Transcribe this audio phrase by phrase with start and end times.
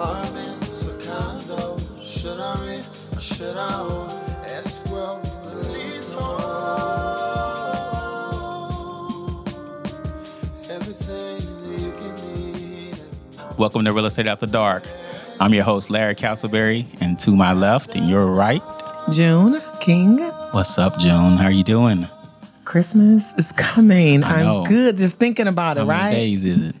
[0.00, 1.80] Apartments or condos?
[2.02, 4.10] Should I rent or should I own?
[4.44, 6.36] Escrow or leasehold?
[10.68, 12.14] Everything that you can
[12.44, 12.98] need.
[13.56, 14.84] Welcome to Real Estate After Dark.
[15.40, 18.60] I'm your host, Larry Castleberry, and to my left and your right,
[19.10, 20.18] June King.
[20.50, 21.38] what's up, June?
[21.38, 22.06] How are you doing?
[22.66, 24.24] Christmas is coming.
[24.24, 24.58] I know.
[24.58, 26.10] I'm good just thinking about it, How many right?
[26.10, 26.76] days is it?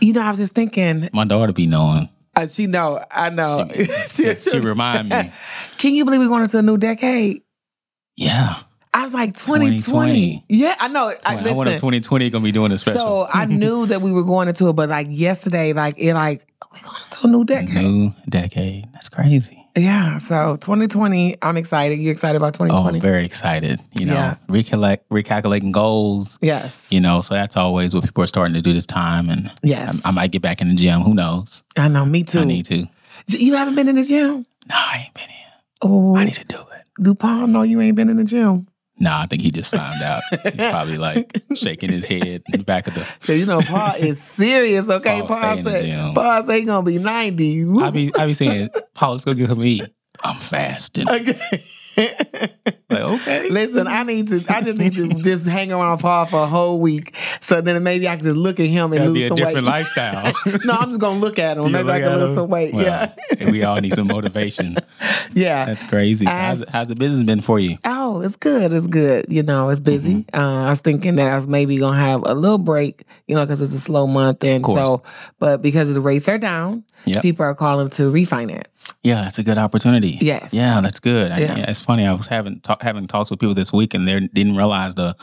[0.00, 1.08] You know, I was just thinking.
[1.12, 2.08] My daughter be knowing.
[2.34, 3.68] Uh, she know, I know.
[4.08, 5.30] She, she remind me.
[5.78, 7.42] Can you believe we're going into a new decade?
[8.16, 8.54] Yeah.
[8.94, 9.80] I was like 2020.
[9.80, 10.44] 2020.
[10.48, 11.12] Yeah, I know.
[11.24, 13.00] I, I wonder if 2020 gonna be doing a special.
[13.00, 16.46] so I knew that we were going into it, but like yesterday, like it, like
[16.72, 17.82] we're going into a new decade.
[17.82, 18.84] New decade.
[18.92, 19.61] That's crazy.
[19.76, 20.18] Yeah.
[20.18, 21.98] So 2020, I'm excited.
[21.98, 22.98] You excited about Oh, 2020?
[22.98, 23.80] I'm very excited.
[23.98, 24.34] You know, Yeah.
[24.48, 26.38] recollect, recalculating goals.
[26.42, 26.92] yes.
[26.92, 30.04] You know, so that's always what people are starting to do this time, and Yes.
[30.04, 31.00] I, I might get back in the gym.
[31.00, 31.64] Who knows?
[31.76, 32.04] I know.
[32.04, 32.40] Me too.
[32.40, 32.86] I need to.
[33.28, 34.44] You haven't been in the gym?
[34.68, 35.30] No, I ain't been in.
[35.82, 36.82] Oh, I need to do it.
[37.02, 38.66] do Paul know you ain't been in the gym?
[38.98, 40.22] No, I think he just found out.
[40.42, 43.00] He's probably like shaking his head in the back of the.
[43.26, 44.88] Cause you know Paul is serious.
[44.88, 46.14] Okay, Paul Paul, stay in the said.
[46.14, 47.64] Paul said he gonna be ninety.
[47.80, 49.88] I be I be saying, Paul, let's go get some eat.
[50.22, 51.06] I'm fasting.
[51.08, 51.64] Okay.
[51.96, 53.48] Like, okay.
[53.50, 54.36] Listen, I need to.
[54.48, 58.08] I just need to just hang around Paul for a whole week, so then maybe
[58.08, 59.72] I can just look at him and Gotta lose be a some different weight.
[59.72, 60.32] lifestyle.
[60.64, 61.64] no, I'm just gonna look at him.
[61.66, 62.34] You maybe I can lose him?
[62.34, 62.74] some weight.
[62.74, 64.76] Yeah, and we all need some motivation.
[65.34, 65.64] yeah.
[65.64, 66.26] That's crazy.
[66.26, 67.78] So how's, how's the business been for you?
[67.84, 68.72] Oh, it's good.
[68.72, 69.26] It's good.
[69.28, 70.24] You know, it's busy.
[70.24, 70.38] Mm-hmm.
[70.38, 73.44] Uh, I was thinking that I was maybe gonna have a little break, you know,
[73.44, 75.02] because it's a slow month, and so,
[75.38, 77.22] but because of the rates are down, Yep.
[77.22, 78.94] people are calling to refinance.
[79.02, 80.18] Yeah, it's a good opportunity.
[80.20, 80.54] Yes.
[80.54, 81.32] Yeah, that's good.
[81.32, 81.70] I, Yeah.
[81.70, 82.06] it's funny.
[82.06, 85.14] I was having talk, having talks with people this week, and they didn't realize the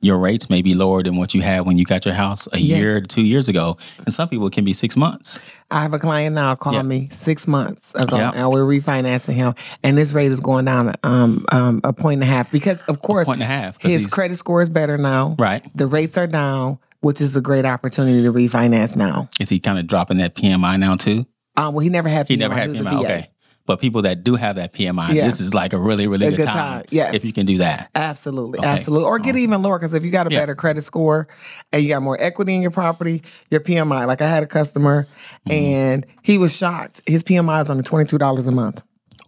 [0.00, 2.58] your rates may be lower than what you had when you got your house a
[2.58, 2.76] Yeah.
[2.76, 5.38] year, two years ago, and some people it can be six months.
[5.70, 6.82] I have a client now call Yeah.
[6.82, 8.32] me six months ago, Yeah.
[8.34, 12.22] and we're refinancing him, and this rate is going down um, um, a point and
[12.22, 13.80] a half because, of course, Point and a half.
[13.80, 15.36] his credit score is better now.
[15.38, 15.62] right.
[15.76, 19.28] The rates are down, which is a great opportunity to refinance now.
[19.38, 21.26] Is he kind of dropping that PMI now too?
[21.56, 22.26] Um, well, he never had.
[22.28, 23.00] He PMI, never had a PMI.
[23.00, 23.30] Okay.
[23.66, 25.26] But people that do have that PMI, Yeah.
[25.26, 26.54] this is like a really, really A good, good time.
[26.80, 27.14] time, yes.
[27.14, 27.88] If you can do that.
[27.94, 28.66] Absolutely, Okay.
[28.68, 29.06] absolutely.
[29.06, 30.40] Or get even lower because if you got a Yeah.
[30.40, 31.28] better credit score
[31.72, 34.06] and you got more equity in your property, your PMI.
[34.06, 35.06] Like I had a customer,
[35.48, 35.52] Mm-hmm.
[35.52, 37.02] and he was shocked.
[37.06, 38.82] His PMI was only twenty two dollars a month.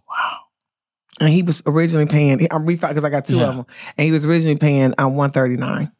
[0.09, 0.37] Wow.
[1.21, 2.39] And he was originally paying.
[2.51, 3.43] I'm refi because I got two Yeah.
[3.49, 3.65] of them,
[3.97, 5.91] and he was originally paying um, one thirty nine.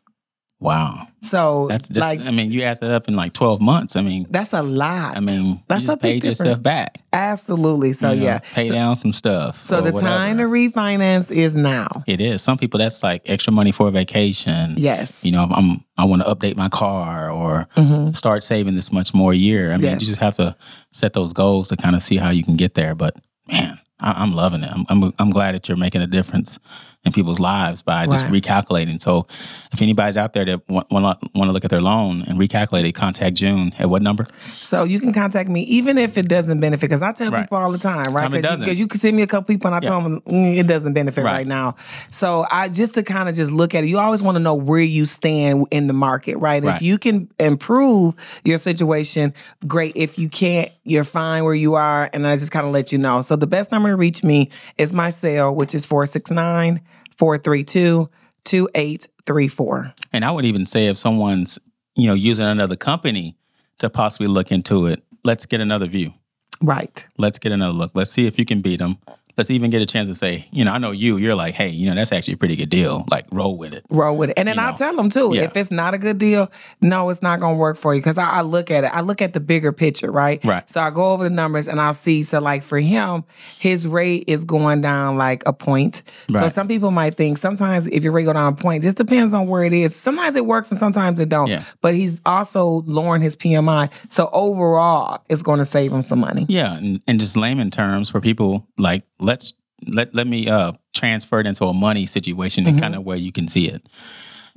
[0.64, 1.08] Wow.
[1.22, 3.96] So That's just, like I mean, you add that up in like 12 months.
[3.96, 5.16] I mean, that's a lot.
[5.18, 6.64] I mean, That's you a paid yourself difference.
[6.64, 6.98] back.
[7.12, 7.94] absolutely.
[7.94, 9.66] So you know, yeah, Pay so, down some stuff.
[9.66, 10.02] so the whatever.
[10.08, 11.88] time to refinance is now.
[12.08, 12.42] It is.
[12.42, 14.76] Some people that's like extra money for a vacation.
[14.78, 15.26] Yes.
[15.26, 18.16] You know, I'm I want to update my car or Mhm.
[18.16, 19.72] start saving this much more a year.
[19.72, 20.02] I mean, Yes.
[20.02, 20.56] you just have to
[20.92, 22.96] set those goals to kind of see how you can get there.
[22.96, 23.16] But
[23.52, 24.70] man, I, I'm loving it.
[24.72, 26.60] I'm, I'm I'm glad that you're making a difference
[27.06, 28.42] in people's lives by just Right.
[28.42, 29.02] recalculating.
[29.02, 29.28] So,
[29.74, 32.94] if anybody's out there that want want to look at their loan and recalculate it,
[32.94, 34.26] contact June at what number?
[34.62, 37.42] So you can contact me even if it doesn't benefit, because I tell Right.
[37.42, 38.26] people all the time, right?
[38.34, 40.68] It Because you, can send me a couple people and I tell them "Mm, it
[40.68, 41.34] doesn't benefit right.
[41.34, 41.48] Right.
[41.48, 41.76] now.
[42.10, 43.88] So I just to kind of just look at it.
[43.88, 46.64] You always want to know where you stand in the market, right?
[46.64, 46.76] Right.
[46.78, 48.14] If you can improve
[48.46, 49.34] your situation,
[49.68, 49.94] great.
[49.96, 52.10] If you can't, you're fine where you are.
[52.14, 53.22] And I just kind of let you know.
[53.22, 56.80] So the best number to reach me is my cell, which is 469
[57.18, 58.10] 432
[58.46, 59.94] 2834.
[60.12, 61.60] And I would even say if someone's
[61.96, 63.36] you know using another company
[63.80, 66.14] to possibly look into it, let's get another view.
[66.62, 67.06] Right.
[67.18, 67.92] Let's get another look.
[67.94, 68.98] Let's see if you can beat them.
[69.38, 71.18] Let's even get a chance to say, you know, I know you.
[71.18, 73.04] You're like, hey, you know, that's actually a pretty good deal.
[73.10, 73.84] Like, roll with it.
[73.90, 74.38] roll with it.
[74.38, 75.44] And then You I'll tell them too, Yeah.
[75.44, 76.52] if it's not a good deal,
[76.82, 78.02] no, it's not going to work for you.
[78.02, 80.44] Cause I, I look at it, I look at the bigger picture, right?
[80.46, 80.70] Right.
[80.70, 82.22] So I go over the numbers and I'll see.
[82.24, 83.24] So like for him,
[83.60, 86.04] his rate is going down like a point.
[86.32, 89.34] So some people might think sometimes if your rate go down a point, just depends
[89.34, 89.96] on where it is.
[89.96, 91.48] Sometimes it works and sometimes it don't.
[91.48, 91.64] Yeah.
[91.82, 93.92] But he's also lowering his PMI.
[94.10, 96.46] So overall, it's going to save him some money.
[96.48, 99.54] Yeah, and, and just layman terms for people like let's
[99.88, 103.32] let let me uh transfer it into a money situation and kind of where you
[103.32, 103.86] can see it.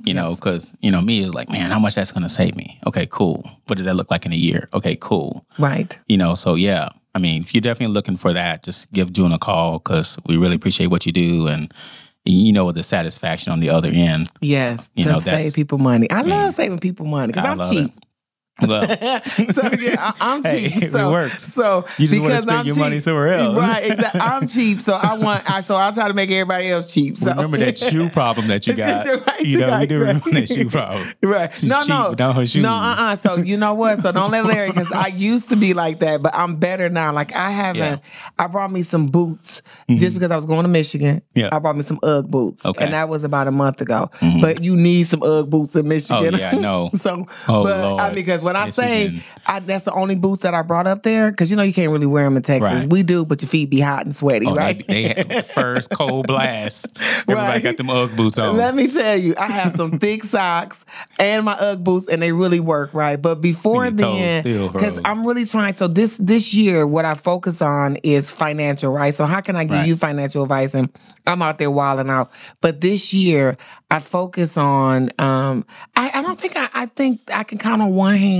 [0.03, 2.55] You know, because you know me is like, man, how much that's going to save
[2.55, 2.79] me?
[2.85, 3.49] Okay, cool.
[3.65, 4.69] What does that look like in a year?
[4.71, 5.43] Okay, cool.
[5.57, 5.97] Right.
[6.07, 9.31] You know, so yeah, I mean, if you're definitely looking for that, just give June
[9.31, 11.73] a call because we really appreciate what you do and
[12.25, 14.31] you know with the satisfaction on the other end.
[14.39, 14.91] Yes.
[14.95, 16.11] You to know, save people money.
[16.11, 17.91] I mean, love saving people money because I'm cheap.
[17.97, 18.03] it.
[18.61, 18.81] Well,
[19.27, 20.83] so yeah, I, am Hey, cheap.
[20.83, 21.43] it So works.
[21.43, 23.57] So You just wanna because spend I'm your cheap, money somewhere else.
[23.57, 23.91] right?
[23.91, 24.21] Exactly.
[24.21, 25.49] I'm cheap, so I want.
[25.49, 27.17] I so I try to make everybody else cheap.
[27.17, 29.05] So remember that shoe problem that you got.
[29.05, 30.07] Right, you know, we do right.
[30.07, 31.07] remember that shoe problem.
[31.21, 31.55] Right.
[31.57, 32.09] She no, no.
[32.11, 32.63] without her shoes.
[32.63, 33.99] No, uh uh So you know what?
[33.99, 37.13] So don't let Larry because I used to be like that, but I'm better now.
[37.13, 37.95] Like I haven't Yeah.
[37.97, 38.41] Mm-hmm.
[38.41, 41.21] I brought me some boots just because I was going to Michigan.
[41.35, 41.49] Yeah.
[41.51, 42.65] I brought me some Ugg boots.
[42.65, 42.75] Okay.
[42.77, 42.83] Mm-hmm.
[42.85, 44.09] And that was about a month ago.
[44.41, 46.35] But you need some Ugg boots in Michigan.
[46.35, 46.89] Oh, yeah, I know.
[46.95, 48.03] so Oh, but I Lord.
[48.03, 51.29] mean because when I say I, that's the only boots that I brought up there,
[51.29, 52.83] because you know you can't really wear them in Texas.
[52.83, 52.89] Right.
[52.91, 54.85] We do, but your feet be hot and sweaty, Oh, right?
[54.87, 56.87] they, they first cold blast.
[57.29, 57.63] Everybody Right.
[57.63, 58.57] got them Ugg boots on.
[58.57, 60.85] Let me tell you, I have some thick socks
[61.19, 63.21] and my UGG boots, and they really work right.
[63.21, 64.99] But before then, because.
[65.05, 65.75] I'm really trying.
[65.75, 69.13] So this this year, what I focus on is financial, right?
[69.13, 69.87] So how can I give Right.
[69.87, 70.73] you financial advice?
[70.73, 70.89] And
[71.25, 72.31] I'm out there wilding out.
[72.61, 73.57] But this year,
[73.91, 75.11] I focus on.
[75.19, 75.65] Um,
[75.95, 78.36] I, I don't think I, I think I can count on one hand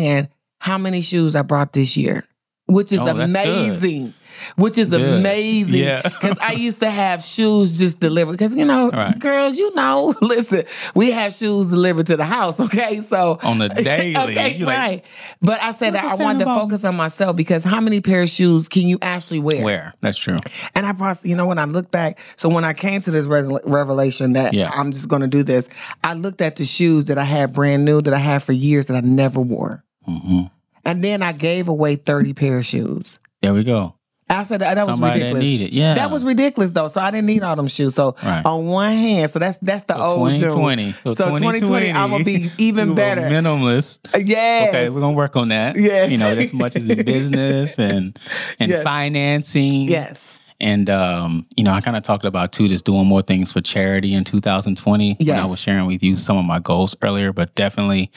[0.59, 2.23] how many shoes I brought this year,
[2.65, 4.13] which is Oh, amazing.
[4.55, 5.01] Which is Good.
[5.01, 5.79] amazing.
[5.79, 6.01] Yeah.
[6.03, 8.33] Because I used to have shoes just delivered.
[8.33, 9.17] Because, you know, Right.
[9.17, 10.63] girls, you know, listen,
[10.93, 13.01] we have shoes delivered to the house, okay?
[13.01, 14.15] So On the daily.
[14.15, 15.05] okay, You like, right.
[15.41, 18.21] But I said that I Focus wanted to focus on myself because how many pair
[18.21, 19.63] of shoes can you actually wear?
[19.63, 19.93] Where?
[20.01, 20.37] That's true.
[20.75, 23.25] And I brought, you know, when I look back, so when I came to this
[23.25, 24.69] re- revelation that Yeah.
[24.71, 25.67] I'm just going to do this,
[26.03, 28.85] I looked at the shoes that I had brand new that I had for years
[28.87, 29.83] that I never wore.
[30.07, 30.43] Hmm
[30.85, 33.19] And then I gave away 30 pair of shoes.
[33.41, 33.93] There we go.
[34.29, 35.43] I said that, that was that ridiculous.
[35.43, 35.71] it.
[35.71, 35.93] Yeah.
[35.93, 36.89] That was ridiculous though.
[36.89, 37.95] So I didn't need all them shoes.
[37.95, 38.41] So Right.
[38.45, 40.91] on one hand, so that's that's the So old 2020.
[40.91, 43.21] So 2020, I'm gonna be even better.
[43.21, 44.09] Minimalist.
[44.25, 44.65] Yeah.
[44.67, 45.77] Okay, we're gonna work on that.
[45.77, 46.11] Yes.
[46.11, 48.19] You know, as much as in business and
[48.59, 48.83] and Yes.
[48.83, 49.83] financing.
[49.87, 50.37] Yes.
[50.59, 53.61] And um, you know, I kind of talked about too, just doing more things for
[53.61, 55.17] charity in 2020.
[55.21, 58.11] When I was sharing with you some of my goals earlier, but definitely,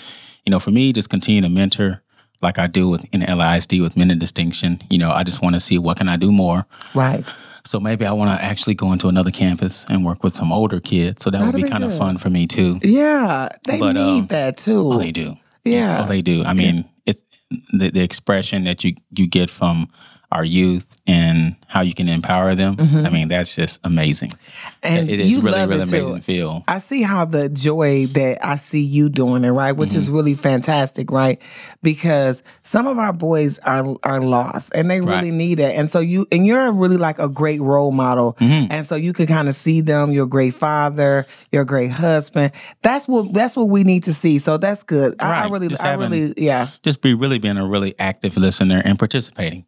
[0.44, 2.02] you know, for me, just continue to mentor
[2.42, 4.80] like I do with in LISD with men in distinction.
[4.90, 6.66] You know, I just want to see what can I do more.
[6.94, 7.24] Right.
[7.64, 10.80] So maybe I want to actually go into another campus and work with some older
[10.80, 11.22] kids.
[11.22, 12.78] So that would That'd be be kind of fun for me too.
[12.82, 13.48] Yeah.
[13.66, 14.92] They But, need um, that too.
[14.92, 15.34] Oh, they do.
[15.64, 16.02] Yeah.
[16.02, 16.42] Oh, they do.
[16.42, 17.24] I mean, it's
[17.72, 19.88] the, the expression that you you get from
[20.32, 22.76] our youth and how you can empower them.
[22.78, 24.30] I mean, that's just amazing.
[24.30, 24.76] Mm-hmm.
[24.82, 26.20] and it is you really, love really it amazing too.
[26.22, 26.64] feel.
[26.68, 29.72] I see how the joy that I see you doing it, right?
[29.72, 30.14] Which is Mm-hmm.
[30.16, 31.40] really fantastic, right?
[31.82, 35.32] Because some of our boys are are lost and they really Right.
[35.34, 35.76] need it.
[35.76, 38.34] And so you and you're really like a great role model.
[38.40, 38.70] Mm-hmm.
[38.72, 41.90] And so you can kind of see them, you're a great father, you're a great
[41.90, 42.52] husband.
[42.82, 44.38] That's what that's what we need to see.
[44.38, 45.14] So that's good.
[45.20, 45.50] I, I Right.
[45.50, 46.68] really Just I having- really yeah.
[46.82, 49.64] Just be really being a really active listener and participating.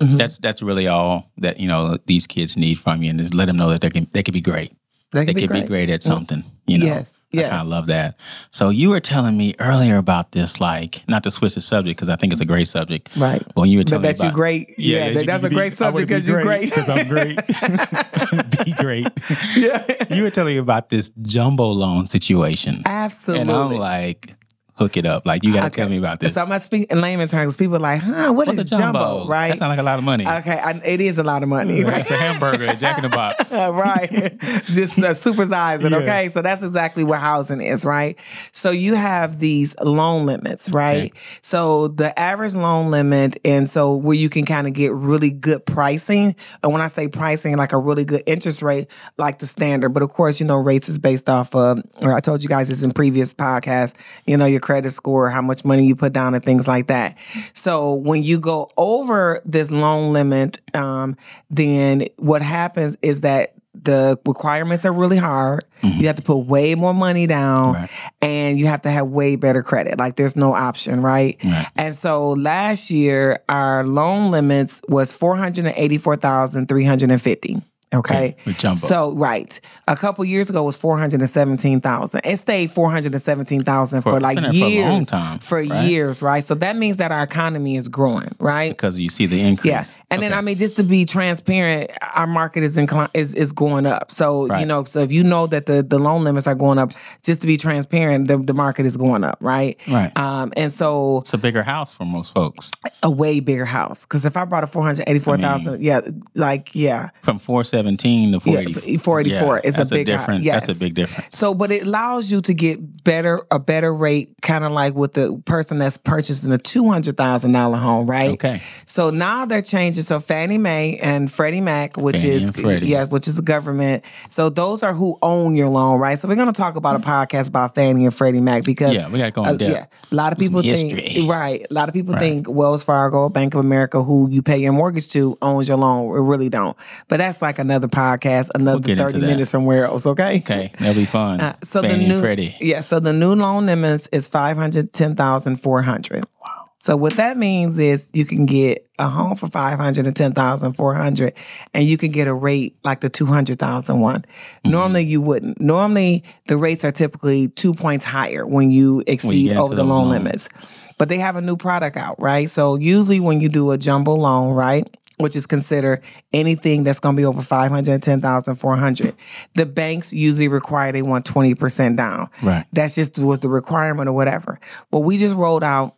[0.00, 0.16] Mm-hmm.
[0.18, 3.46] That's that's really all that you know these kids need from you, and just let
[3.46, 4.72] them know that they can they can be great.
[5.12, 6.42] They could can be great at something.
[6.66, 8.16] You know, Yes, I kind of love that.
[8.50, 12.08] So you were telling me earlier about this, like not to switch the subject because
[12.08, 13.10] I think it's a great subject.
[13.16, 13.40] Right.
[13.46, 14.74] But when you were But telling that me you about, great.
[14.76, 16.62] Yeah, that- that's can a be- great subject wanna you're great.
[16.70, 17.36] Because I'm great.
[18.64, 19.08] be great.
[19.56, 20.14] Yeah.
[20.14, 22.82] You were telling me about this jumbo loan situation.
[22.86, 23.42] Absolutely.
[23.42, 24.34] And I'm like,
[24.76, 25.24] hook it up.
[25.26, 25.76] Like, you got to Okay.
[25.82, 26.34] tell me about this.
[26.34, 27.56] So I'm not speaking in layman terms.
[27.56, 28.98] People are like, huh, what What's is a jumbo?
[28.98, 29.26] jumbo?
[29.28, 29.48] Right.
[29.50, 30.26] That sounds like a lot of money.
[30.26, 32.00] Okay, I, it is a lot of money, right?
[32.00, 33.52] It's a hamburger at Jack in the Box.
[33.52, 34.10] right.
[34.40, 35.98] Just uh, supersize it, Yeah.
[35.98, 36.28] okay?
[36.28, 38.18] So that's exactly what housing is, right?
[38.52, 41.10] So you have these loan limits, right?
[41.12, 41.20] Okay.
[41.42, 45.64] So the average loan limit, and so where you can kind of get really good
[45.66, 46.34] pricing.
[46.62, 48.86] And when I say pricing, like a really good interest rate,
[49.18, 49.90] like the standard.
[49.90, 52.68] But of course, you know, rates is based off of, or I told you guys
[52.68, 53.94] this in previous podcasts,
[54.26, 57.16] you know, your credit score, how much money you put down, and things like that.
[57.52, 61.16] So when you go over this loan limit, um,
[61.50, 63.52] then what happens is that
[63.82, 65.64] the requirements are really hard.
[65.82, 67.90] You have to put way more money down Right.
[68.22, 69.98] and you have to have way better credit.
[69.98, 71.36] Like there's no option, right?
[71.44, 71.66] Right.
[71.76, 77.62] And so last year our loan limits was 484,350.
[77.94, 78.36] Okay.
[78.48, 78.74] Okay.
[78.76, 79.60] So right.
[79.88, 82.20] A couple years ago it was 417,000.
[82.24, 84.88] It stayed 417,000 for, For- like been there for a years.
[84.90, 85.88] long time, For right?
[85.88, 86.44] years, right?
[86.44, 88.70] So that means that our economy is growing, right?
[88.70, 89.70] Because you see the increase.
[89.72, 93.52] Yes, and then I mean, just to be transparent, our market is incline is is
[93.52, 94.10] going up.
[94.10, 96.92] So you know, so if you know that the the loan limits are going up,
[97.22, 99.78] just to be transparent, the, the market is going up, right?
[99.88, 100.16] Right.
[100.16, 102.70] Um, and so It's a bigger house for most folks.
[103.02, 104.04] a way bigger house.
[104.04, 106.00] Because if I bought a four hundred eighty four thousand, yeah,
[106.34, 108.98] like yeah, From 417 417 to Yeah, 484.
[108.98, 110.42] 484 is a big hi- different.
[110.42, 110.66] yes.
[110.66, 111.36] That's a big difference.
[111.36, 115.12] So, but it allows you to get better a better rate, kind of like with
[115.12, 118.30] the person that's purchasing a two hundred thousand dollar home, right?
[118.32, 118.60] Okay.
[118.86, 120.02] So now they're changing.
[120.04, 122.52] So Fannie Mae and Freddie Mac, which Fannie is
[122.84, 124.04] yeah, which is the government.
[124.30, 126.18] So those are who own your loan, right?
[126.18, 129.08] So we're going to talk about a podcast about Fannie and Freddie Mac because Yeah,
[129.08, 131.26] we gotta go in uh, yeah, a lot of people think history.
[131.26, 131.66] right.
[131.70, 132.20] A lot of people Right.
[132.20, 136.08] think Wells Fargo, Bank of America, who you pay your mortgage to, owns your loan.
[136.08, 136.76] We really don't.
[137.08, 139.26] But that's like another podcast, another get into thirty that.
[139.26, 140.06] minutes somewhere else.
[140.06, 140.38] Okay.
[140.38, 141.40] Okay, that'll be fun.
[141.40, 142.54] Uh, so Fannie the new Freddie.
[142.60, 146.24] yeah, so the new loan limits is five hundred ten thousand four hundred.
[146.46, 146.70] Wow.
[146.78, 150.32] So what that means is you can get a home for five hundred and ten
[150.32, 151.34] thousand four hundred,
[151.72, 154.20] and you can get a rate like the two hundred thousand one.
[154.20, 154.70] Mm-hmm.
[154.70, 155.60] Normally you wouldn't.
[155.60, 160.08] Normally the rates are typically two points higher when you exceed get over the loan
[160.08, 160.24] loans.
[160.24, 160.48] limits.
[160.96, 162.48] But they have a new product out, right?
[162.48, 164.86] So usually when you do a jumbo loan, right?
[165.18, 166.02] Which is considered
[166.32, 169.14] anything that's going to be over five hundred ten thousand four hundred.
[169.54, 172.28] The banks usually require they want twenty percent down.
[172.42, 172.64] Right.
[172.72, 174.58] That's just was the requirement or whatever.
[174.90, 175.94] Well, we just rolled out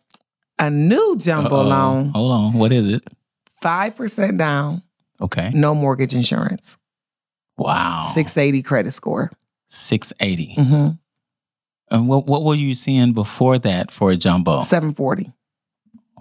[0.59, 1.69] a new jumbo Uh-oh.
[1.69, 2.53] loan, Hold on.
[2.55, 3.05] What is it?
[3.63, 4.83] five percent down,
[5.21, 5.51] Okay.
[5.55, 6.77] no mortgage insurance,
[7.57, 8.07] Wow.
[8.13, 9.31] six eighty credit score.
[9.69, 10.55] 680.
[10.61, 10.89] Mm-hmm.
[11.95, 14.61] And what what were you seeing before that for a jumbo?
[14.61, 15.33] Seven forty.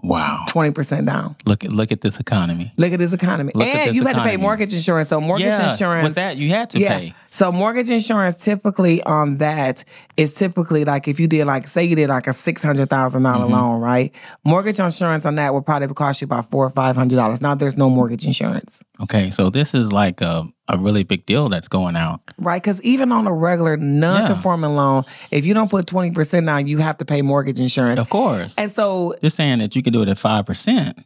[0.08, 0.46] Wow.
[0.50, 1.36] 20% down.
[1.46, 2.72] Look at look at this economy.
[2.78, 3.52] Look at this economy.
[3.56, 5.10] Look and you had to pay mortgage insurance.
[5.10, 7.00] So mortgage yeah, insurance with that you had to yeah.
[7.00, 7.14] pay.
[7.30, 9.84] So mortgage insurance typically on that
[10.16, 13.26] is typically like if you did like say you did like a six hundred thousand
[13.26, 13.52] Mm-hmm.
[13.52, 14.14] loan, right?
[14.44, 17.42] Mortgage insurance on that would probably cost you about four or five hundred dollars.
[17.42, 18.84] Now there's no mortgage insurance.
[19.02, 22.22] Okay, so this is like a, a really big deal that's going out.
[22.38, 26.68] Right, because even on a regular non-conforming loan, if you don't put twenty percent down,
[26.68, 28.00] you have to pay mortgage insurance.
[28.00, 28.56] Of course.
[28.58, 30.98] And so, You're saying that you can do it at five percent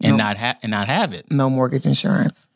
[0.00, 0.08] No.
[0.08, 1.30] and not have and not have it.
[1.30, 2.48] no mortgage insurance.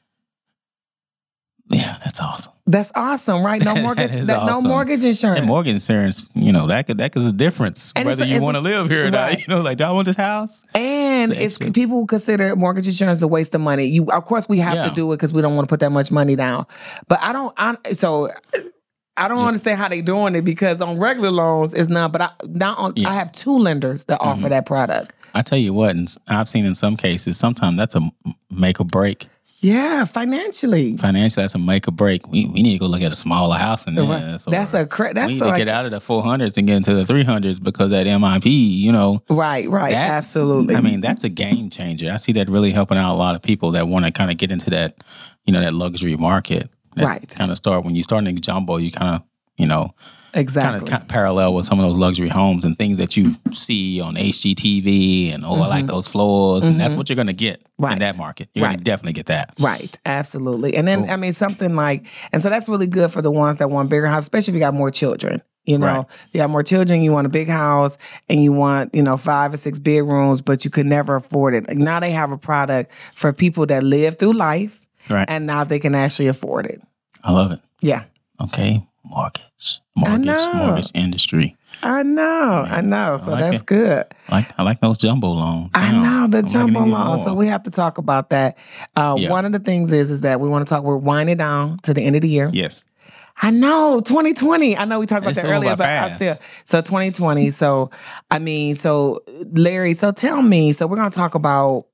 [1.71, 2.53] Yeah, that's awesome.
[2.67, 3.63] That's awesome, right?
[3.63, 4.15] No mortgage.
[4.15, 5.39] is that, No mortgage insurance.
[5.39, 8.43] And mortgage insurance, you know, that could that is a difference And whether a- you
[8.43, 9.39] want to live here or not.
[9.39, 10.65] You know, like, do I want this house?
[10.75, 13.85] And It's it's people consider mortgage insurance a waste of money.
[13.85, 14.89] You, of course, we have Yeah.
[14.89, 16.67] to do it because we don't want to put that much money down.
[17.09, 17.53] But I don't.
[17.57, 18.31] I, so
[19.17, 22.13] I don't understand how they're doing it because on regular loans it's not.
[22.13, 22.93] But I not on.
[22.97, 23.11] Yeah.
[23.11, 24.29] I have two lenders that Mm-hmm.
[24.29, 25.13] offer that product.
[25.35, 28.01] I tell you what, and I've seen in some cases, sometimes that's a
[28.51, 29.29] make or break.
[29.61, 30.97] Yeah, financially.
[30.97, 32.27] Financially, that's a make or break.
[32.29, 33.87] We, we need to go look at a smaller house
[34.33, 34.47] this.
[34.47, 36.67] or That's a cra- we that's need like, to get out of the 400s and
[36.67, 40.77] get into the 300s because that MIP, you know, right, right, absolutely.
[40.77, 42.11] I mean, that's a game changer.
[42.13, 44.37] I see that really helping out a lot of people that want to kind of
[44.37, 45.03] get into that,
[45.45, 46.71] you know, that luxury market.
[46.95, 47.29] That's Right.
[47.29, 49.23] Kind of start when you start in jumbo, you kind of,
[49.57, 49.93] you know,
[50.39, 50.89] exactly.
[50.89, 54.17] kind of parallel with some of those luxury homes and things that you see on
[54.17, 57.85] HGTV and oh, I like those floors, and that's what you're gonna get Mm-hmm.
[57.85, 57.93] Right.
[57.93, 58.49] in that market.
[58.55, 58.73] You're Right.
[58.73, 59.55] gonna definitely get that.
[59.61, 60.75] Right, absolutely.
[60.75, 63.69] And then I mean something like and so that's really good for the ones that
[63.71, 65.43] want bigger house, especially if you got more children.
[65.65, 66.07] You know, Right.
[66.33, 69.53] you got more children, you want a big house and you want, you know, five
[69.55, 71.69] or six bedrooms, but you could never afford it.
[71.69, 75.27] Like now they have a product for people that live through life Right.
[75.31, 76.81] and now they can actually afford it.
[77.23, 77.61] I love it.
[77.81, 78.05] Yeah.
[78.41, 81.57] Okay, mortgage, mortgage, mortgage industry.
[81.83, 83.17] I know, I know.
[83.19, 83.67] So like that's it.
[83.67, 84.05] good.
[84.29, 85.71] I like I like those jumbo loans.
[85.75, 87.19] I Now, know the I'm jumbo it even loan.
[87.19, 88.59] So we have to talk about that.
[88.97, 89.31] Uh, Yeah.
[89.31, 90.83] One of the things is is that we want to talk.
[90.85, 92.51] We're winding down to the end of the year.
[92.53, 92.85] yes,
[93.41, 94.77] I know 2020.
[94.77, 96.35] I know we talked about It's that earlier, but I still.
[96.65, 97.51] So 2020.
[97.51, 97.91] So
[98.31, 99.21] I mean, so
[99.53, 99.95] Larry.
[99.95, 100.73] So tell me.
[100.73, 101.87] So we're gonna talk about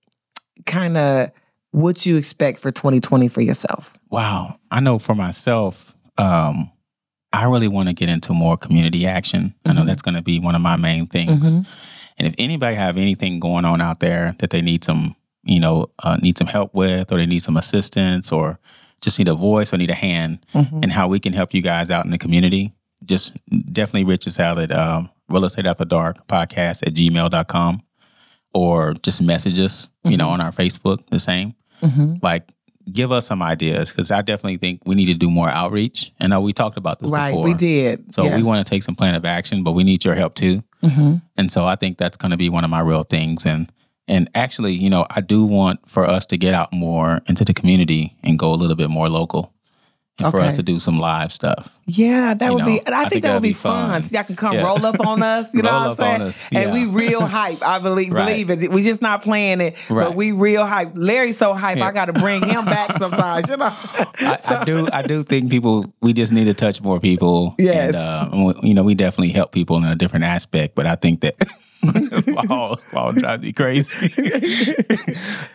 [0.66, 1.30] kind of
[1.72, 3.98] what you expect for 2020 for yourself.
[4.10, 4.56] wow.
[4.70, 6.70] I know for myself, um,
[7.34, 9.54] I really want to get into more community action.
[9.66, 9.86] I know Mhm.
[9.86, 11.56] that's going to be one of my main things.
[11.56, 11.66] Mhm.
[12.18, 15.86] And if anybody have anything going on out there that they need some, you know,
[16.02, 18.58] uh, need some help with, or they need some assistance, or
[19.00, 20.82] just need a voice or need a hand, Mhm.
[20.84, 22.72] and how we can help you guys out in the community,
[23.04, 23.32] just
[23.72, 27.82] definitely reach us out at um, real estate after dark podcast at gmail.com
[28.52, 31.54] or just message us, you know, on our Facebook, the same.
[31.82, 32.22] Mhm.
[32.22, 32.52] Like,
[32.92, 36.12] give us some ideas because I definitely think we need to do more outreach.
[36.20, 37.44] I know we talked about this Right, before.
[37.44, 38.12] we did.
[38.14, 38.36] So yeah.
[38.36, 40.62] we want to take some plan of action, but we need your help too.
[40.82, 41.22] Mhm.
[41.38, 43.46] And so I think that's going to be one of my real things.
[43.46, 43.70] And
[44.06, 47.54] and actually, you know, I do want for us to get out more into the
[47.54, 49.53] community and go a little bit more local,
[50.18, 51.70] and for us to do some live stuff.
[51.86, 52.80] Yeah, that You would know, be.
[52.86, 53.90] And I, I think, think that would be fun.
[53.90, 54.02] fun.
[54.04, 54.62] So y'all can come Yeah.
[54.62, 55.52] roll up on us.
[55.52, 56.22] You know what I'm saying?
[56.22, 57.62] us, And we real hype.
[57.66, 58.26] I believe Right.
[58.26, 58.70] believe it.
[58.70, 60.92] We just not playing it, but we real hype.
[60.94, 61.78] Larry's so hype.
[61.78, 61.88] Yeah.
[61.88, 63.50] I got to bring him back sometimes.
[63.50, 63.66] You know.
[63.74, 64.88] I, I do.
[64.92, 65.92] I do think people.
[66.00, 67.56] We just need to touch more people.
[67.58, 67.94] Yes.
[67.94, 70.74] And, uh, you know, we definitely help people in a different aspect.
[70.76, 71.34] But I think that
[72.46, 74.14] Paul, Paul drives me crazy.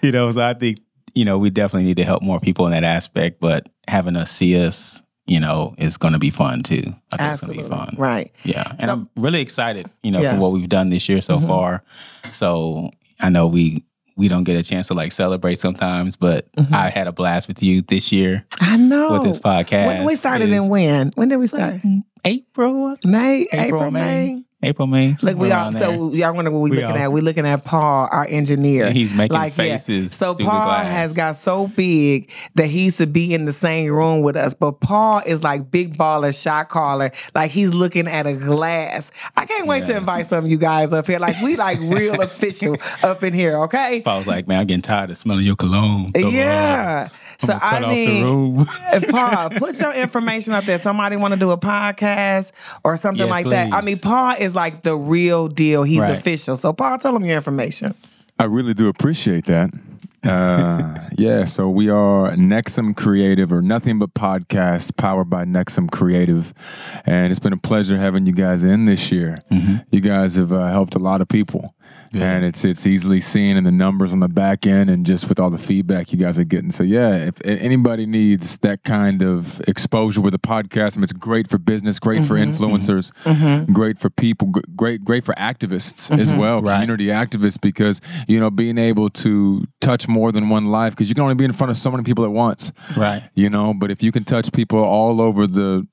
[0.01, 0.79] you know, so I think
[1.15, 3.39] you know, we definitely need to help more people in that aspect.
[3.39, 6.83] But having us see us, you know, is going to be fun too.
[7.11, 7.59] I think Absolutely.
[7.61, 8.01] it's going to be fun.
[8.01, 8.31] Right.
[8.43, 10.33] Yeah, and So- I'm really excited, you know, Yeah.
[10.35, 11.47] for what we've done this year so Mhm.
[11.47, 11.83] far.
[12.31, 13.83] So I know we
[14.17, 16.73] we don't get a chance to like celebrate sometimes, but Mhm.
[16.73, 19.13] I had a blast with you this year I know.
[19.13, 19.87] with this podcast.
[19.87, 21.11] When we started in when?
[21.15, 21.75] When did we start?
[22.25, 24.01] April, May, April, April, May.
[24.01, 24.43] May.
[24.61, 25.15] April, May.
[25.23, 27.11] Look, we all so y'all wonder what we, We looking all- at.
[27.13, 28.87] We're looking at Paul, our engineer.
[28.87, 29.63] And he's making Like, yeah.
[29.77, 30.11] faces.
[30.13, 33.53] So through the Paul has got so big that he used to be in the
[33.53, 34.53] same room with us.
[34.53, 37.09] But Paul is like big baller, shot caller.
[37.33, 39.11] Like he's looking at a glass.
[39.37, 41.19] I can't wait to invite some of you guys up here.
[41.19, 44.03] Like we like real official up in here, okay?
[44.05, 46.11] Was like, man, I'm getting tired of smelling your cologne.
[46.17, 47.07] So, uh, yeah.
[47.39, 48.65] So I mean,
[49.09, 50.77] Paul, put your information up there.
[50.77, 52.51] Somebody want to do a podcast
[52.83, 53.71] or something Yes, like that.
[53.73, 55.83] I mean, Paul is like the real deal.
[55.83, 56.11] He's Right.
[56.17, 56.57] official.
[56.57, 57.93] So, Paul, tell them your information.
[58.37, 59.71] I really do appreciate that.
[60.21, 66.53] Uh, yeah, so we are Nexum Creative or Nothing But Podcast, powered by Nexum Creative,
[67.05, 69.39] and it's been a pleasure having you guys in this year.
[69.91, 71.73] You guys have uh, helped a lot of people,
[72.13, 75.39] and it's it's easily seen in the numbers on the back end and just with
[75.39, 76.71] all the feedback you guys are getting.
[76.71, 81.13] So yeah, if anybody needs that kind of exposure with a podcast, I mean, it's
[81.13, 82.51] great for business, great for mm-hmm.
[82.51, 83.71] influencers, mm-hmm.
[83.73, 86.39] great for people, great great for activists as mm-hmm.
[86.39, 86.75] well, Right.
[86.75, 91.15] community activists, because you know being able to touch more than one life, because you
[91.15, 93.23] can only be in front of so many people at once, right.
[93.35, 93.73] you know.
[93.73, 95.87] But if you can touch people all over the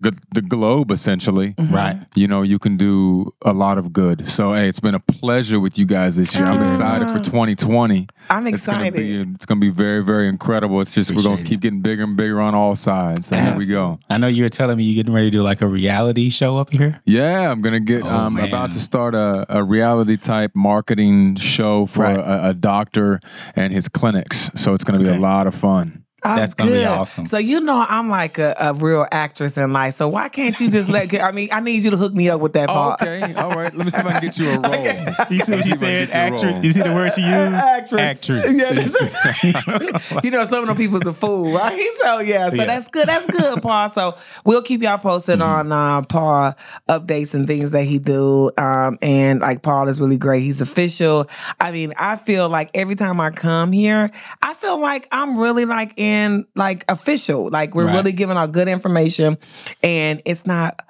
[0.00, 1.74] the, the globe, essentially, mm-hmm.
[1.74, 1.98] Right.
[2.14, 4.28] you know, you can do a lot of good.
[4.28, 6.46] So, hey, it's been a pleasure with you guys this year.
[6.46, 8.08] I'm excited for 2020.
[8.30, 8.94] I'm It's gonna excited.
[8.94, 10.80] be it's gonna be very very incredible.
[10.80, 13.26] It's just we're gonna Appreciate keep getting bigger and bigger on all sides.
[13.26, 13.98] So here we go.
[14.08, 16.56] I know you were telling me you're getting ready to do like a reality show
[16.58, 17.00] up here.
[17.04, 18.02] Yeah, I'm gonna get.
[18.04, 18.46] Oh, I'm man.
[18.48, 22.18] about to start a, a reality type marketing show for Right.
[22.18, 23.20] a, a doctor
[23.56, 24.50] and his clinics.
[24.54, 25.99] So it's gonna be a lot of fun.
[26.22, 26.86] Oh, That's gonna be good.
[26.86, 27.26] awesome.
[27.26, 29.94] So you know I'm like a, a real actress in life.
[29.94, 31.12] So why can't you just let?
[31.14, 33.72] I mean, I need you to hook me up with that Oh, okay, all right.
[33.74, 35.26] Let me see if I can get you a role.
[35.30, 36.40] You see what she See if I can said?
[36.40, 36.64] get you a Actress.
[36.64, 37.54] You see the word she used?
[37.54, 38.00] Actress.
[38.00, 38.58] Actress.
[38.60, 41.90] Yeah, that's- you know, some of them people's a fool, right?
[42.02, 42.66] So yeah, so Yeah.
[42.66, 43.08] that's good.
[43.08, 43.88] That's good, Paul.
[43.88, 45.70] So we'll keep y'all posted Mm-hmm.
[45.70, 46.54] on uh, Paul
[46.88, 48.50] updates and things that he do.
[48.58, 50.42] Um, and like Paul is really great.
[50.42, 51.28] He's official.
[51.60, 54.08] I mean, I feel like every time I come here,
[54.42, 56.09] I feel like I'm really like in
[56.56, 57.48] like official.
[57.50, 57.94] Like we're Right.
[57.96, 59.38] really giving out good information,
[59.82, 60.80] and it's not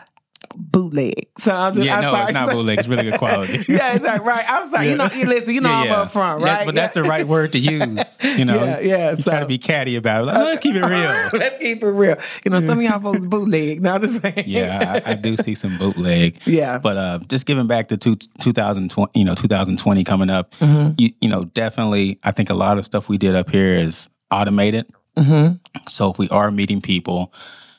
[0.56, 1.28] bootleg.
[1.38, 2.22] So I'm just, Yeah, I'm no, sorry.
[2.24, 2.78] it's not bootleg.
[2.80, 3.52] It's really good quality.
[3.68, 4.44] yeah, it's like right.
[4.48, 4.88] I'm sorry.
[4.88, 5.54] You know, you listen.
[5.54, 6.66] You know, I'm up front, Yeah, right?
[6.66, 8.24] but that's the right word to use.
[8.24, 10.24] You know, Yeah, yeah, You so- to be catty about it.
[10.26, 11.30] Like, let's keep it real.
[11.40, 12.16] Let's keep it real.
[12.44, 13.80] You know, some of y'all folks bootleg.
[13.80, 16.38] Now this yeah, I, I do see some bootleg.
[16.46, 16.78] Yeah.
[16.78, 20.50] but uh, just giving back to two, 2020, you know, 2020 coming up.
[20.56, 20.94] Mm-hmm.
[20.98, 24.10] You, you know, definitely, I think a lot of stuff we did up here is
[24.32, 24.86] automated.
[25.20, 25.56] Mm-hmm.
[25.88, 27.32] So if we are meeting people,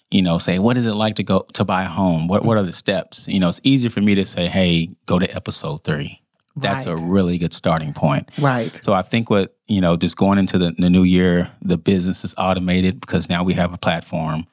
[0.09, 2.27] you know, say, what is it like to go to buy a home?
[2.27, 3.27] What what are the steps?
[3.27, 6.21] You know, it's easier for me to say, hey, go to episode three.
[6.57, 8.29] That's a really good starting point.
[8.37, 8.77] Right.
[8.83, 12.25] So I think what, you know, just going into the, the new year, the business
[12.25, 14.45] is automated because now we have a platform.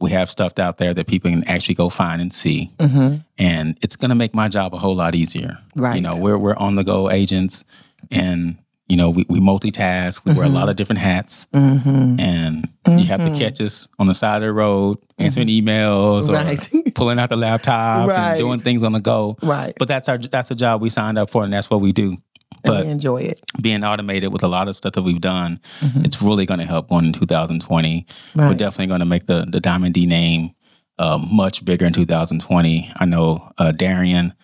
[0.00, 2.72] We have stuff out there that people can actually go find and see.
[2.78, 3.16] Mm-hmm.
[3.38, 5.58] And it's gonna make my job a whole lot easier.
[5.74, 5.96] Right.
[5.96, 7.64] You know, we're we're on the go agents
[8.10, 8.56] and
[8.88, 12.20] you know, we, we multitask, we wear a lot of different hats Mm-hmm.
[12.20, 12.68] and
[13.00, 16.94] you have to catch us on the side of the road, answering emails or Right.
[16.94, 18.30] pulling out the laptop Right.
[18.32, 19.36] and doing things on the go.
[19.42, 19.72] Right.
[19.78, 22.16] But that's our that's a job we signed up for and that's what we do.
[22.64, 23.40] But and we enjoy it.
[23.60, 26.90] being automated with a lot of stuff that we've done, it's really going to help
[26.90, 28.06] going in 2020.
[28.36, 30.50] We're definitely going to make the the Diamond D name
[30.98, 32.92] uh, much bigger in 2020.
[32.94, 34.34] I know uh, Darian,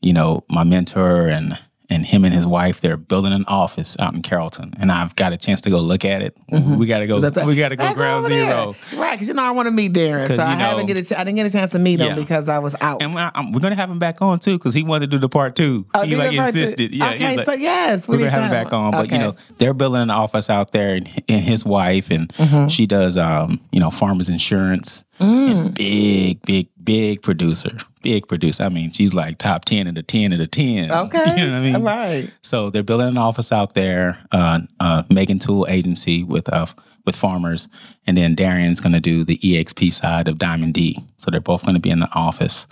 [0.00, 1.58] you know, my mentor and
[1.90, 5.32] and him and his wife, they're building an office out in Carrollton, and I've got
[5.32, 6.36] a chance to go look at it.
[6.50, 7.20] We got to go.
[7.20, 8.44] That's we got to go ground over there.
[8.50, 8.74] zero.
[9.00, 11.02] Right, because you know I want to meet Darren, so I you haven't get a
[11.04, 12.14] ch- I didn't get a chance to meet him Yeah.
[12.14, 13.02] because I was out.
[13.02, 15.18] And we're, I'm- we're gonna have him back on too because he wanted to do
[15.20, 15.86] the part two.
[15.94, 16.94] Oh, he like it right to- insisted.
[16.94, 18.90] Yeah, Okay, like, so yes, we we're gonna have him back on.
[18.92, 19.16] But Okay.
[19.16, 22.68] you know, they're building an office out there, and, and his wife, and Mm-hmm.
[22.68, 25.04] she does, um, you know, farmers insurance.
[25.20, 25.50] Mm.
[25.50, 28.62] And big, big, big producer, big producer.
[28.62, 30.90] I mean, she's like top ten of the ten of the ten.
[30.98, 31.76] Okay, you know what I mean?
[31.76, 32.34] All right.
[32.42, 36.64] So they're building an office out there, uh, uh, Megan Tool Agency with uh,
[37.04, 37.68] with farmers,
[38.06, 40.98] and then Darian's going to do the EXP side of Diamond D.
[41.18, 42.66] So they're both going to be in the office,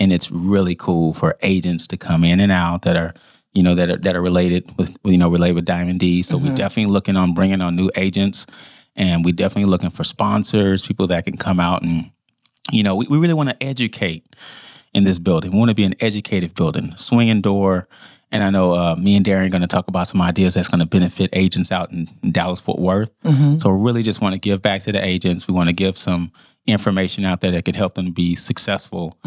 [0.00, 3.14] and it's really cool for agents to come in and out that are,
[3.52, 6.22] you know, that are that are related with you know related with Diamond D.
[6.24, 8.46] So we're definitely looking on bringing on new agents,
[8.96, 12.10] and we're definitely looking for sponsors, people that can come out and,
[12.70, 14.24] you know, we, we really want to educate
[14.94, 15.52] in this building.
[15.52, 17.86] We want to be an educative building, swinging door,
[18.32, 20.68] And I know uh, me and Darren are going to talk about some ideas that's
[20.68, 23.10] going to benefit agents out in, in Dallas Fort Worth.
[23.58, 25.48] So we really just want to give back to the agents.
[25.48, 26.30] We want to give some
[26.66, 29.18] information out there that could help them be successful.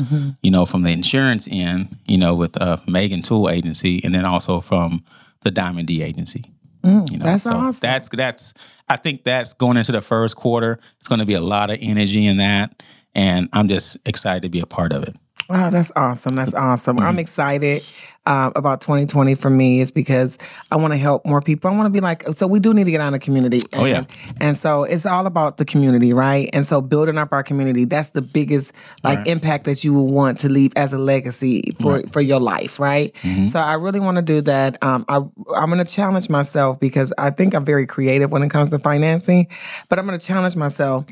[0.42, 4.26] You know, from the insurance end, you know, with uh, Megan Tool Agency, and then
[4.26, 5.04] also from
[5.42, 6.46] the Diamond D Agency.
[6.84, 7.88] you know, that's awesome.
[7.88, 8.54] That's that's.
[8.88, 10.80] I think that's going into the first quarter.
[11.00, 12.84] It's going to be a lot of energy in that,
[13.16, 15.16] and I'm just excited to be a part of it.
[15.50, 16.36] Wow, that's awesome.
[16.36, 16.98] That's awesome.
[16.98, 17.06] Mm-hmm.
[17.06, 17.84] I'm excited
[18.26, 20.38] um, about 2020 for me is because
[20.72, 21.70] I want to help more people.
[21.70, 23.60] I want to be like, so we do need to get out in the community.
[23.74, 24.06] And, Oh, yeah.
[24.40, 26.50] And so it's all about the community, right?
[26.54, 28.74] And so building up our community, that's the biggest
[29.04, 29.28] like Right.
[29.28, 33.14] impact that you will want to leave as a legacy for, for your life, right?
[33.16, 33.48] Mm-hmm.
[33.48, 34.82] So I really want to do that.
[34.82, 38.50] Um, I, I'm going to challenge myself because I think I'm very creative when it
[38.50, 39.48] comes to financing,
[39.90, 41.06] but I'm going to challenge myself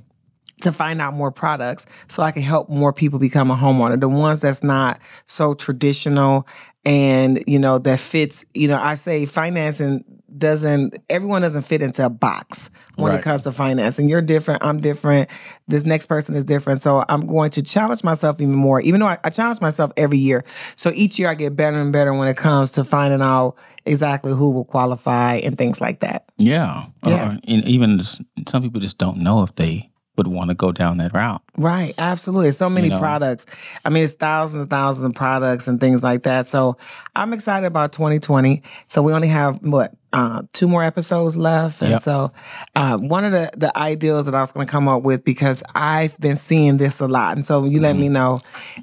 [0.63, 3.99] to find out more products so I can help more people become a homeowner.
[3.99, 6.47] The ones that's not so traditional
[6.83, 10.03] and, you know, that fits, you know, I say financing
[10.37, 14.07] doesn't everyone doesn't fit into a box when it comes to financing.
[14.07, 15.29] You're different, I'm different,
[15.67, 16.81] this next person is different.
[16.81, 20.17] So I'm going to challenge myself even more, even though I, I challenge myself every
[20.17, 20.43] year.
[20.75, 24.31] So each year I get better and better when it comes to finding out exactly
[24.31, 26.25] who will qualify and things like that.
[26.37, 27.31] Yeah, Yeah.
[27.31, 30.97] Uh, and even some people just don't know if they would want to go down
[30.97, 31.41] that route.
[31.57, 32.51] Right, absolutely.
[32.51, 32.99] So many know?
[32.99, 33.45] products.
[33.85, 36.47] I mean, it's thousands and thousands of products and things like that.
[36.47, 36.77] So
[37.15, 38.61] I'm excited about 2020.
[38.87, 42.01] So we only have what uh, two more episodes left, and Yep.
[42.01, 42.31] so
[42.75, 45.63] uh, one of the the ideals that I was going to come up with because
[45.73, 48.41] I've been seeing this a lot, and so you let me know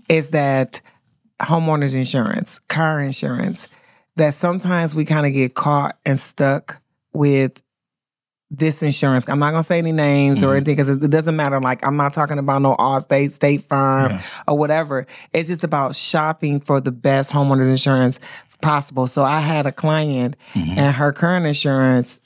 [0.08, 0.80] is that
[1.40, 3.68] homeowners insurance, car insurance,
[4.16, 6.80] that sometimes we kind of get caught and stuck
[7.12, 7.62] with
[8.50, 9.28] this insurance.
[9.28, 11.60] I'm not gonna say any names or anything because it, doesn't matter.
[11.60, 14.22] Like I'm not talking about no Allstate, State Farm, Yeah.
[14.46, 15.06] or whatever.
[15.34, 18.20] It's just about shopping for the best homeowners insurance
[18.62, 19.06] possible.
[19.06, 20.78] So I had a client, Mm-hmm.
[20.78, 22.20] and her current insurance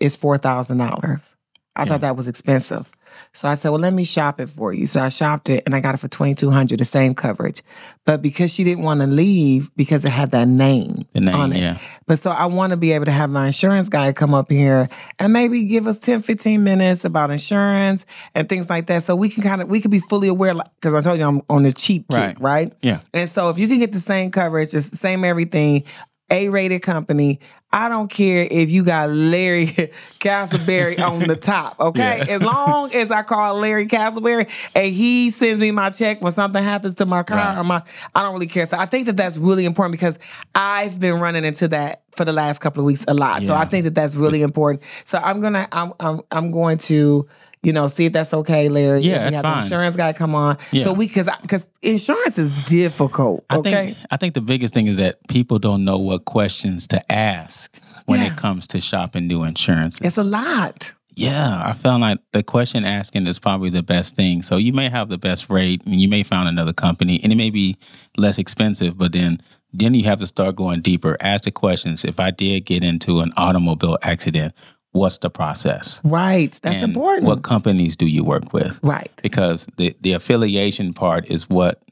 [0.00, 1.36] is four thousand dollars.
[1.76, 2.90] I thought that was expensive.
[3.34, 4.86] So I said, well, let me shop it for you.
[4.86, 7.62] So I shopped it and I got it for 2200 the same coverage.
[8.04, 11.60] But because she didn't want to leave because it had that name, name, on it.
[11.60, 11.78] yeah.
[12.06, 14.88] But so I want to be able to have my insurance guy come up here
[15.18, 19.02] and maybe give us 10, 15 minutes about insurance and things like that.
[19.02, 21.40] So we can kind of, we can be fully aware, because I told you I'm
[21.48, 22.40] on the cheap kick, Right.
[22.40, 22.72] right?
[22.82, 23.00] Yeah.
[23.14, 25.84] And so if you can get the same coverage, it's the same everything,
[26.30, 27.40] A-rated company.
[27.72, 29.66] I don't care if you got Larry
[30.20, 32.18] Castleberry on the top, okay?
[32.26, 32.34] Yeah.
[32.34, 36.62] As long as I call Larry Castleberry and he sends me my check when something
[36.62, 37.58] happens to my car Right.
[37.58, 37.82] or my,
[38.14, 38.66] I don't really care.
[38.66, 40.18] So I think that that's really important because
[40.54, 43.42] I've been running into that for the last couple of weeks a lot.
[43.42, 44.82] So I think that that's really important.
[45.04, 47.26] So I'm gonna, I'm, I'm, I'm going to.
[47.62, 49.02] You know, see if that's okay, Larry.
[49.02, 49.62] Yeah, that's fine.
[49.62, 50.58] insurance guy come on.
[50.72, 50.82] Yeah.
[50.82, 53.44] So we, because because insurance is difficult.
[53.50, 53.70] I Okay.
[53.70, 57.78] think I think the biggest thing is that people don't know what questions to ask
[58.06, 58.26] when Yeah.
[58.32, 60.00] it comes to shopping new insurance.
[60.00, 60.92] It's a lot.
[61.14, 64.42] Yeah, I felt like the question asking is probably the best thing.
[64.42, 67.36] So you may have the best rate, and you may find another company, and it
[67.36, 67.76] may be
[68.16, 69.38] less expensive, but then
[69.74, 71.16] then you have to start going deeper.
[71.20, 72.04] Ask the questions.
[72.04, 74.52] If I did get into an automobile accident,
[74.92, 76.00] what's the process?
[76.04, 76.58] Right.
[76.62, 77.26] That's important.
[77.26, 78.78] What companies do you work with?
[78.82, 79.10] right.
[79.22, 81.82] Because the the affiliation part is what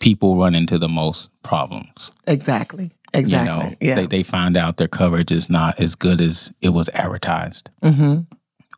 [0.00, 2.12] people run into the most problems.
[2.26, 2.90] Exactly.
[3.12, 3.52] Exactly.
[3.52, 3.94] You know, yeah.
[3.96, 8.20] they they find out their coverage is not as good as it was advertised mm-hmm.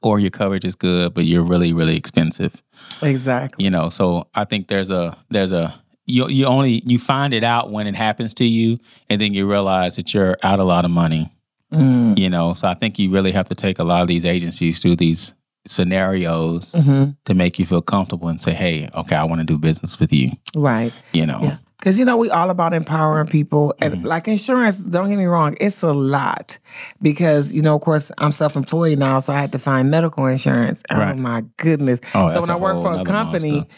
[0.03, 2.63] or your coverage is good, but you're really, really expensive.
[3.03, 3.65] Exactly.
[3.65, 5.75] You know, so I think there's a there's a
[6.07, 9.49] you you only you find it out when it happens to you, and then you
[9.49, 11.31] realize that you're out a lot of money.
[11.73, 12.19] Mm.
[12.19, 14.81] You know, so I think you really have to take a lot of these agencies
[14.81, 15.35] through these
[15.67, 19.59] scenarios hmm to make you feel comfortable and say, "Hey, okay, I want to do
[19.59, 20.93] business with you." Right.
[21.13, 21.57] You know, Yeah.
[21.79, 23.75] Because, you know, we all about empowering people.
[23.81, 24.07] And Mm-hmm.
[24.07, 26.59] like insurance, don't get me wrong, it's a lot.
[27.01, 30.25] Because, you know, of course, I'm self employed now, so I had to find medical
[30.27, 30.83] insurance.
[30.91, 31.99] Oh, my goodness.
[32.15, 33.69] Oh, so when I work for a company, monster.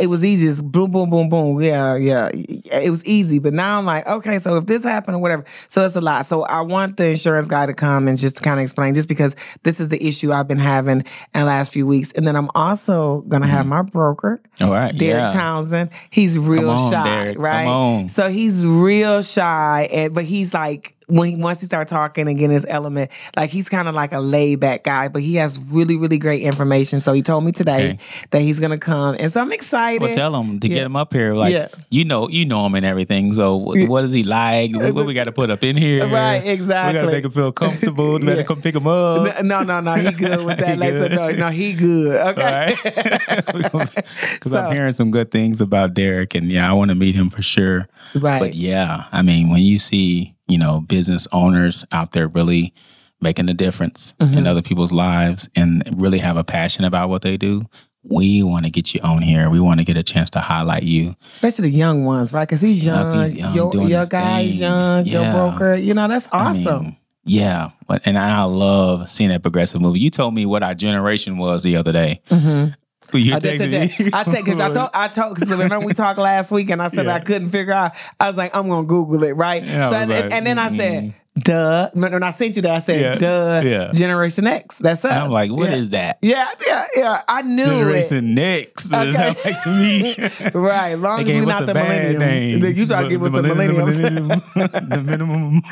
[0.00, 0.46] It was easy.
[0.46, 1.60] Just boom, boom, boom, boom.
[1.60, 2.30] Yeah, yeah.
[2.32, 3.38] It was easy.
[3.38, 6.26] But now I'm like, okay, so if this happened or whatever, so it's a lot.
[6.26, 9.36] So I want the insurance guy to come and just kind of explain, just because
[9.62, 12.12] this is the issue I've been having in the last few weeks.
[12.12, 13.70] And then I'm also going to have mm-hmm.
[13.70, 14.40] my broker.
[14.60, 15.32] all right, Derek yeah.
[15.32, 15.90] Townsend.
[16.10, 17.38] He's real on, shy, Derek.
[17.38, 18.06] Right?
[18.08, 22.38] So he's real shy, and but he's like when he, once he start talking and
[22.38, 25.58] getting his element, like he's kind of like a laid back guy, but he has
[25.70, 27.00] really really great information.
[27.00, 27.98] So he told me today Okay.
[28.30, 30.02] that he's gonna come, and so I'm excited.
[30.02, 30.74] Well, tell him to Yeah.
[30.76, 31.34] get him up here.
[31.34, 31.68] Like Yeah.
[31.90, 33.32] you know, you know him and everything.
[33.32, 34.74] So what, what is he like?
[34.74, 36.06] What, what we got to put up in here?
[36.12, 36.94] Right, exactly.
[36.94, 38.22] We got to make him feel comfortable.
[38.22, 38.34] Yeah.
[38.36, 39.42] to come pick him up.
[39.44, 40.78] No, no, no, he good with that.
[40.82, 42.20] Like, so no, no, he good.
[42.38, 42.74] Okay.
[42.84, 47.14] because So- I'm hearing some good things about Derek, and yeah, I want to meet
[47.14, 47.88] him for sure.
[48.14, 48.38] Right.
[48.38, 52.72] But yeah, I mean, when you see you know, business owners out there really
[53.20, 54.38] making a difference Mm-hmm.
[54.38, 57.62] in other people's lives and really have a passion about what they do,
[58.04, 59.48] we want to get you on here.
[59.48, 61.14] We want to get a chance to highlight you.
[61.32, 62.46] Especially the young ones, right?
[62.48, 63.20] Because he's Yeah, young.
[63.24, 64.60] he's young, your your guy's thing.
[64.60, 65.06] young.
[65.06, 65.74] Your broker.
[65.74, 66.82] You know, that's I awesome.
[66.84, 70.00] mean, yeah, but and I love seeing that progressive movie.
[70.00, 72.20] You told me what our generation was the other day.
[72.28, 72.72] Well,
[73.18, 73.34] you.
[73.34, 74.10] I texted me.
[74.12, 76.88] I take because I told I told because remember we talked last week and I
[76.88, 77.14] said Yeah.
[77.14, 77.92] I couldn't figure out.
[78.20, 79.64] I was like, I'm gonna Google it, right?
[79.64, 81.14] So and, like, and then I said.
[81.38, 81.90] Duh.
[81.94, 83.60] When I sent you that, I said, Yeah, duh.
[83.64, 83.92] yeah.
[83.92, 84.78] Generation X.
[84.78, 85.12] That's us.
[85.12, 85.76] I'm like, what yeah.
[85.76, 86.18] is that?
[86.22, 87.22] Yeah, yeah, yeah.
[87.28, 88.92] I knew Generation Next.
[88.92, 89.50] What does Okay.
[89.50, 90.14] like to me?
[90.18, 90.54] it.
[90.54, 90.94] Right.
[90.94, 92.20] Long as we gave us not the millennium.
[92.20, 92.64] name.
[92.64, 94.28] You try to give us the millennium.
[94.54, 95.62] The minimum.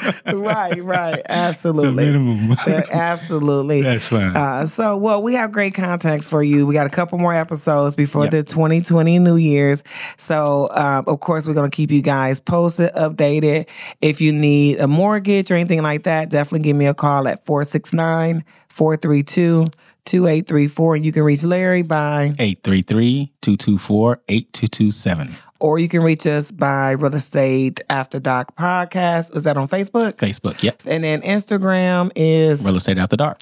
[0.42, 1.22] right, right.
[1.28, 2.10] Absolutely.
[2.10, 2.92] The Absolutely.
[2.92, 2.92] minimum.
[2.92, 3.82] Absolutely.
[3.82, 4.36] That's fine.
[4.36, 6.66] Uh, so, well, we have great contacts for you.
[6.66, 8.30] We got a couple more episodes before Yep.
[8.32, 9.82] the 2020 New Year's.
[10.16, 13.68] So, um, of course, we're going to keep you guys posted, updated.
[14.00, 17.44] If you need a mortgage or anything like that, definitely give me a call at
[17.46, 19.66] 469 432
[20.04, 20.94] 2834.
[20.96, 25.30] And you can reach Larry by, 833-224-8227.
[25.60, 29.36] or you can reach us by Real Estate After Dark Podcast.
[29.36, 30.12] Is that on Facebook?
[30.14, 30.82] Facebook, yep.
[30.86, 33.40] And then Instagram is Real estate after dark.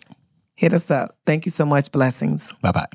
[0.56, 1.14] hit us up.
[1.26, 1.90] Thank you so much.
[1.92, 2.54] Blessings.
[2.60, 2.86] Bye bye.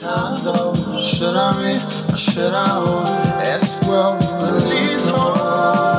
[0.00, 0.74] condo.
[1.00, 3.06] Should I rent or should I own?
[3.42, 4.18] Escrow,
[4.52, 5.93] release home.